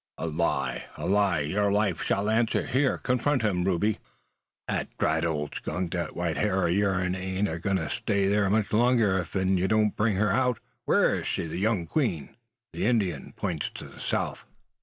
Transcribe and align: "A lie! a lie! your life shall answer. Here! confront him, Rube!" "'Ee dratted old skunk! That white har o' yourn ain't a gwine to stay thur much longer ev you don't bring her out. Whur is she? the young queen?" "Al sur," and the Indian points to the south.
"A 0.17 0.25
lie! 0.25 0.85
a 0.97 1.05
lie! 1.05 1.41
your 1.41 1.71
life 1.71 2.01
shall 2.01 2.27
answer. 2.27 2.65
Here! 2.65 2.97
confront 2.97 3.43
him, 3.43 3.63
Rube!" 3.63 3.83
"'Ee 3.83 4.87
dratted 4.97 5.25
old 5.29 5.53
skunk! 5.53 5.91
That 5.93 6.15
white 6.15 6.37
har 6.37 6.63
o' 6.63 6.65
yourn 6.65 7.13
ain't 7.13 7.47
a 7.47 7.59
gwine 7.59 7.75
to 7.75 7.87
stay 7.87 8.27
thur 8.27 8.49
much 8.49 8.73
longer 8.73 9.19
ev 9.19 9.35
you 9.47 9.67
don't 9.67 9.95
bring 9.95 10.15
her 10.15 10.31
out. 10.31 10.57
Whur 10.87 11.19
is 11.19 11.27
she? 11.27 11.45
the 11.45 11.59
young 11.59 11.85
queen?" 11.85 12.29
"Al 12.29 12.29
sur," 12.31 12.31
and 12.31 12.39
the 12.81 12.85
Indian 12.87 13.33
points 13.33 13.69
to 13.75 13.87
the 13.89 13.99
south. 13.99 14.43